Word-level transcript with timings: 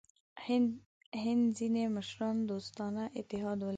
هند 1.23 1.41
ځیني 1.57 1.83
مشران 1.95 2.37
دوستانه 2.49 3.03
اتحاد 3.19 3.59
ولري. 3.61 3.69